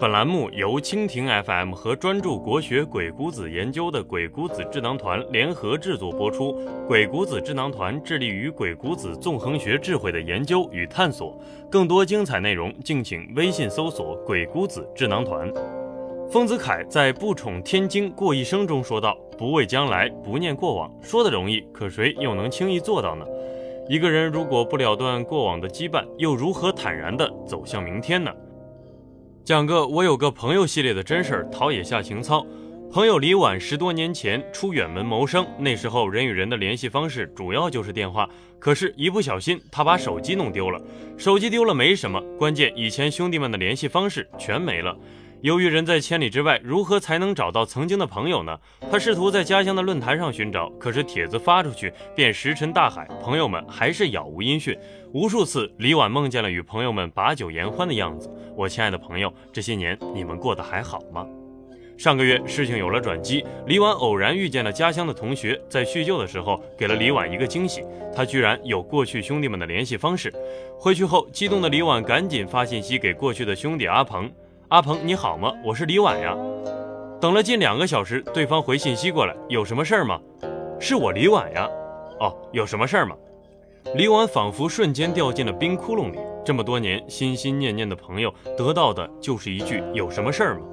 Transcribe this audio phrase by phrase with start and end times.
[0.00, 6.56] 本栏目由蜻蜓 FM 和专注国学鬼谷子研究的鬼谷子智囊团联合制作播出。
[6.86, 11.36] 鬼谷子智囊团致力于鬼谷子纵横学智慧的研究与探索。
[11.68, 15.52] 更多精彩内容，敬请微信搜索“鬼谷子智囊团”。
[16.30, 23.26] 丰子恺在《不宠天经过一生》中说道：“不畏将来，不念过往。”说的容易，可谁又能轻易做到呢？
[23.88, 28.30] 一个人如果不了断过往的羁绊，又如何坦然地走向明天呢？
[29.48, 32.46] 讲个我有个朋友系列的真事儿，陶冶下情操。
[32.92, 38.28] 朋友李婉十多年前出远门谋生，那时候人与人的联系方式主要就是电话。
[38.58, 40.78] 可是，一不小心他把手机弄丢了。
[41.16, 44.94] 手机丢了没什么，关键以前兄弟们的联系方式全没了。
[45.40, 48.58] 由于人在千里之外，如何才能找到曾经的朋友呢？
[48.90, 54.76] 他试图在家乡的论坛上寻找，可是帖子发出去便石沉大海，朋友们还是杳无音讯。
[55.12, 58.28] 无数次，李婉梦见了与朋友们把酒言欢的样子。
[58.56, 61.24] 我亲爱的朋友，这些年你们过得还好吗？
[61.96, 70.34] 上个月事情有了转机，李婉偶然遇见了家乡的同学，在叙旧的时候给了李婉一个惊喜，他居然有过去兄弟们的联系方式。
[70.80, 74.28] 回去后，激动的李婉赶紧发信息给过去的兄弟阿鹏。
[74.68, 75.50] 阿鹏你好吗？
[75.64, 76.36] 我是李婉呀。
[77.18, 80.20] 等了近两个小时，对方回信息过来，有什么事儿吗？
[80.78, 81.66] 是我李婉呀。
[82.20, 83.16] 哦，有什么事儿吗？
[83.94, 86.18] 李婉仿佛瞬间掉进了冰窟窿里。
[86.44, 90.66] 这么多年心心念念的朋友，得到的就是一句有什么事儿吗？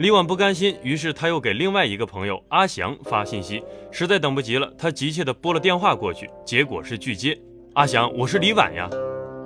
[0.00, 7.38] 李婉不甘心，于是他又给另外一个朋友阿祥发信息，实在等不及了，他急切地拨了电话过去，结果是拒接。
[7.74, 8.90] 阿祥，我是李婉呀。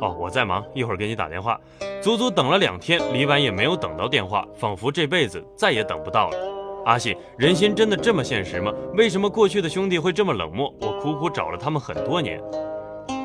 [0.00, 1.60] 哦，我在忙，一会儿给你打电话。
[2.00, 6.36] 足足等了两天，李婉也没有等到电话，仿佛这辈子再也等不到了。
[6.86, 8.72] 阿信，人心真的这么现实吗？
[8.94, 10.72] 为什么过去的兄弟会这么冷漠？
[10.80, 12.40] 我苦苦找了他们很多年，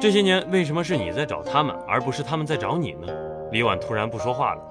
[0.02, 3.08] 这些年为什么是你在找他们，而不是他们在找你呢？
[3.53, 4.62] 李婉突然不说话了。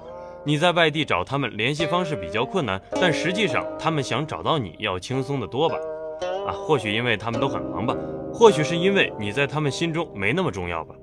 [0.43, 5.75] 你在外地找他们联系方式比较困难，但实际上他们想找到你要轻松的多吧？
[6.45, 7.95] 啊，或许因为他们都很忙吧，
[8.31, 10.93] 或许是因为你在他们心中没那么重要吧。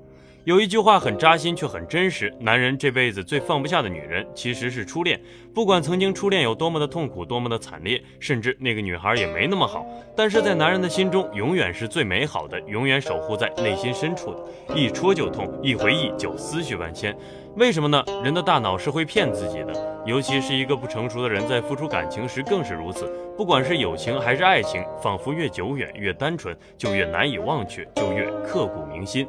[0.45, 2.33] 有一句话很扎心，却很真实。
[2.37, 5.17] 男人这辈子最放不下的女人，其实是初恋。
[5.53, 9.85] 不管曾经初恋有多么的痛苦，多么的惨烈，甚至那个女孩也没那么好，
[10.17, 14.75] 但是在男人的心中，永远是最美好的，永远守护在内心深处的。
[14.75, 17.15] 一戳就痛，一回忆就思绪万千。
[17.55, 18.03] 为什么呢？
[18.21, 23.09] 人的大脑是会骗自己的，尤其是一个不成熟的人，在付出感情时更是如此。
[23.37, 29.25] 不管是友情还是爱情，仿佛越久远越单纯，就越难以忘却，就越刻骨铭心。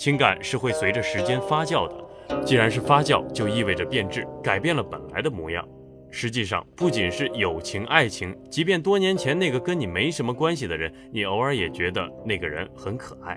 [0.00, 5.62] 情感是会随着时间发酵的，既然是发酵，就意味着变质，改变了本来的模样。
[6.10, 13.36] 实际上，不仅是友情、爱情，即便多年前那个跟你没什么关系的人，你偶尔也觉得那个人很可爱。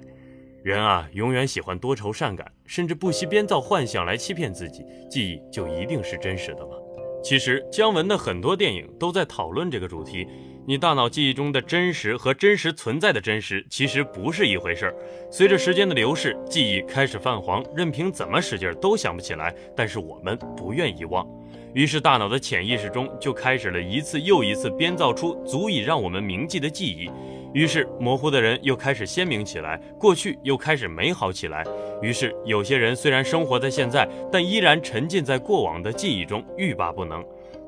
[0.63, 4.85] 人啊，永远喜欢多愁善感，甚至不惜编造幻想来欺骗自己。
[5.11, 6.77] 记忆就一定是真实的吗？
[7.21, 10.25] 其实，姜文的很多电影都在讨论这个主题。
[10.65, 14.95] 你大脑记忆中的真实和真实存在的真实其实不是一回事儿。
[15.29, 19.53] 随着时间的流逝，记忆开始泛黄，任凭怎么使劲都想不起来。
[19.75, 21.27] 但是我们不愿遗忘，
[21.73, 27.11] 于是大脑的潜意识中就开始了一次又一次编造出足以让我们铭记的记忆。
[27.53, 31.65] 于是模糊的人又开始鲜明起来，过去又开始美好起来。
[32.01, 37.21] 于是有些人虽然生活在现在，但依然沉浸在过往的记忆中，欲罢不能。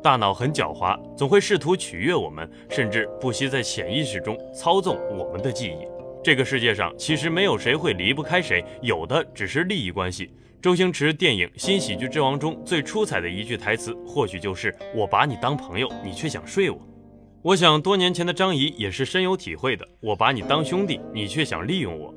[0.06, 5.88] 大脑很狡猾，总会试图取悦我们，甚至不惜在潜意识中操纵我们的记忆。
[6.24, 10.30] 这个世界上其实没有谁会离不开谁，有的只是利益关系。
[10.62, 16.80] 周星驰电影《新喜剧之王》中最出彩的一句台词，或许就是“我把你当朋友，你却想睡我”。
[17.42, 22.14] 我想多年前的张仪也是深有体会的，“我把你当兄弟，你却想利用我”。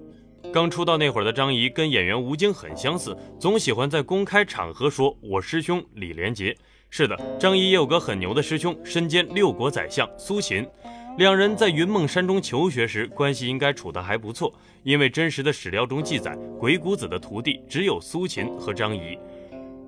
[0.53, 6.55] 刚出道那会儿的张仪跟演员吴京很相似，总喜欢在公开场合说“我师兄李连杰”。
[6.91, 10.67] 是的，张仪也有个很牛的师兄，身兼六国宰相苏秦。
[11.19, 14.53] 两人在云梦山中求学时，关系应该处得还不错。
[14.85, 19.19] 因为真实的史料中记载，鬼谷子的徒弟只有苏秦和张仪。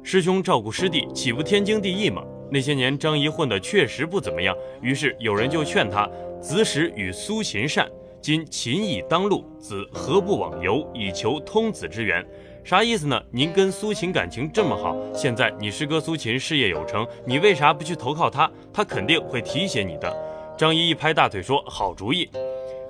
[0.03, 2.23] 师兄照顾师弟，岂不天经地义吗？
[2.51, 6.09] 那些年，张仪混得确实不怎么样，于是有人就劝他
[6.41, 7.89] ：“子使与苏秦善，
[8.21, 12.25] 今秦已当路，子何不往游，以求通子之源？”
[12.63, 13.21] 啥意思呢？
[13.31, 18.51] 您跟苏秦感情这么好，现在你师哥苏秦事业有成，你为啥不去投靠他？
[18.73, 20.15] 他肯定会提携你的。
[20.57, 22.29] 张仪一拍大腿说：“好主意。”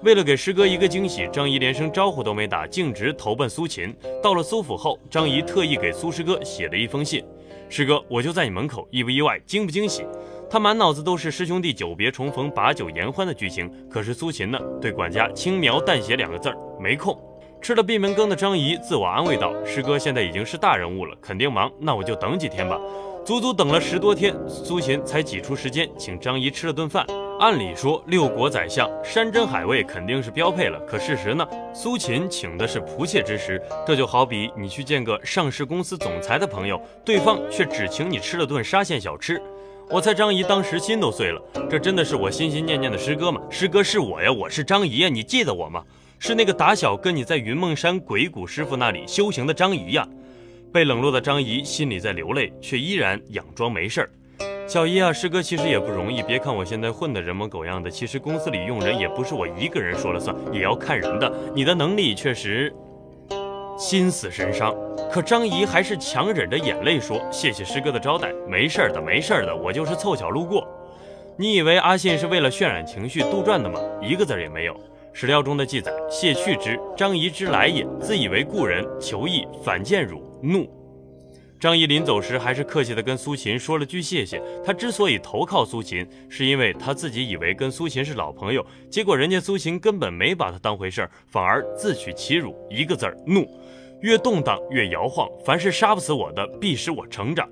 [0.03, 3.95] 为了给师哥一个惊喜，张仪连声招呼都没打，径直投奔苏秦。
[4.23, 7.25] 到了苏府后，张仪特意给苏师哥写了一封信
[7.71, 9.39] ：“师哥，我就在你门口，意不意外？
[9.47, 10.05] 惊不惊喜？”
[10.51, 13.71] 他满脑子都是师兄弟久别重逢、把酒言欢的剧情。
[13.89, 14.59] 可是苏秦呢？
[14.81, 17.17] 对管家轻描淡写两个字儿：“没空。”
[17.63, 22.81] 吃了闭门羹的张仪自我安慰道：“师哥现在已经是大人物了，肯定忙，那我就等几天吧。”
[23.23, 27.07] 足足等了十多天，苏秦才挤出时间请张仪吃了顿饭。
[27.39, 31.47] 按理说，六国宰相山珍海味肯定是标配了，可事实呢？
[31.75, 39.41] 苏秦请的是仆妾之食，这就好比你去见个上市公司总裁的朋友，对方却只请你吃了顿沙县小吃。
[39.91, 43.41] 我猜张仪当时心都碎了，这真的是我心心念念的师哥吗？
[43.51, 45.85] 师哥是我呀，我是张仪呀，你记得我吗？
[46.23, 50.07] 是那个打小跟你在云梦山鬼谷师傅那里修行的张仪呀。
[50.71, 54.11] 被冷落的张仪心里在流泪，却依然佯装没事儿。
[54.69, 61.33] 小姨啊，师哥其实也不容易，别看我现在混得人模狗样的，其实公司里用人也不是我一个人说了算，也要看人的。
[61.55, 62.71] 你的能力确实
[63.79, 64.77] 心死神伤，
[65.11, 70.69] 可张仪还是强忍着眼泪说：“谢谢师哥的招待，没事儿的，没事儿的，我就是凑巧路过。”
[71.39, 73.81] 你以为阿信是为了渲染情绪杜撰的吗？
[74.03, 74.79] 一个字也没有。
[75.13, 80.69] 史料中的记载：“谢去之，张仪之来也，自以为故人，求义，反见汝，怒。”
[81.61, 84.41] 张仪临走时还是客气地跟苏秦说了句谢谢。
[84.65, 93.47] 他之所以投靠苏秦，是因为他自己以为跟苏秦是老朋友，结果人家苏秦根本没把他当回事儿，反而自取其辱，一个字儿怒。
[94.01, 97.47] 越动荡越摇晃，凡是杀不死我的，必使我成长。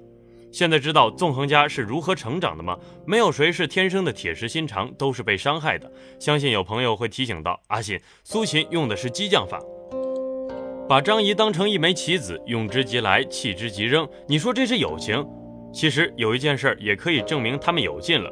[0.50, 2.76] 现在知道纵横家是如何成长的吗？
[3.06, 5.90] 没有谁是天生的铁石心肠，都是被伤害的。
[6.18, 9.60] 相信有朋友会提醒到：阿信，苏秦用的是激将法，
[10.88, 14.08] 把张仪当成一枚棋子，用之即来，弃之即扔。
[14.26, 15.24] 你说这是友情？
[15.70, 18.30] 其实有一件事也可以证明他们有劲了。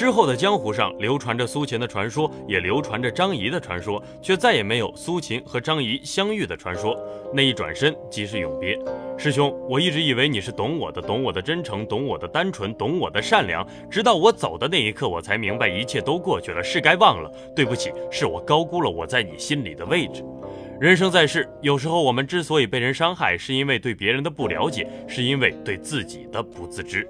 [0.00, 6.98] 之后的江湖上流传着苏秦的传说，也流传着张仪的传说，却再也没有苏秦和张仪相遇的传说。
[7.34, 8.78] 那一转身即是永别。
[9.18, 13.62] 师兄，我一直以为你是懂我的，懂我的真诚，懂我的单纯，懂我的善良。
[13.90, 17.30] 直到我走的那一刻，我才明白一切都过去了，是该忘了。
[17.54, 20.24] 对不起，是我高估了我在你心里的位置。
[20.80, 27.06] 人生在世，有时候我们之所以被人伤害，是因为对别人的不了解，是因为对自己的不自知。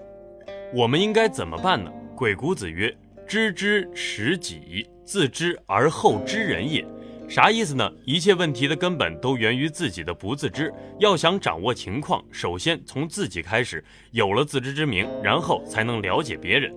[0.74, 1.88] 我们应该怎么办呢？
[2.20, 2.94] 鬼谷子曰
[3.26, 6.84] ：“知之识己，自知而后知人也。”
[7.26, 7.90] 啥意思呢？
[8.04, 10.70] 一切问题的根本都源于自己的不自知。
[10.98, 16.70] 要想掌握情况，首先从自己开始，有了自知之明，然后才能了解别人。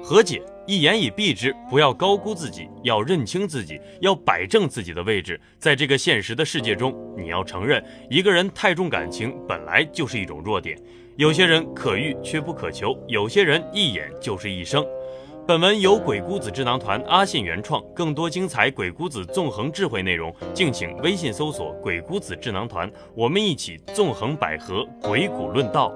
[0.00, 5.40] 和解，一言以蔽之，不要高估自己，要认清自己，要摆正自己的位置。
[5.58, 10.78] 在这个现实的世界中，你要承认，一个人太重感情本来就是一种弱点。
[11.16, 14.84] 有些人可遇却不可求，有些人一眼就是一生。
[15.46, 25.92] 本文由鬼谷子智囊团阿信原创，更多精彩鬼谷子纵横智慧内容，敬请微信搜索“鬼谷子智囊团”，我们一起纵横捭阖，鬼谷论道。